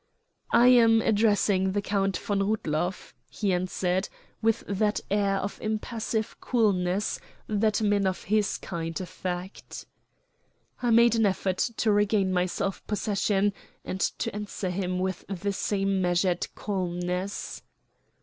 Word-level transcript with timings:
"I 0.55 0.69
am 0.69 0.99
addressing 1.03 1.73
the 1.73 1.81
Count 1.83 2.17
von 2.17 2.39
Rudloff," 2.39 3.13
he 3.29 3.53
answered, 3.53 4.09
with 4.41 4.63
that 4.67 4.99
air 5.11 5.35
of 5.35 5.61
impassive 5.61 6.37
coolness 6.41 7.19
that 7.45 7.83
men 7.83 8.07
of 8.07 8.23
his 8.23 8.57
kind 8.57 8.99
affect. 8.99 9.85
I 10.81 10.89
made 10.89 11.13
an 11.13 11.27
effort 11.27 11.57
to 11.77 11.91
regain 11.91 12.33
my 12.33 12.47
self 12.47 12.83
possession, 12.87 13.53
and 13.85 13.99
to 14.01 14.33
answer 14.35 14.71
him 14.71 14.97
with 14.97 15.23
the 15.27 15.53
same 15.53 16.01
measured 16.01 16.47
calmness. 16.55 17.61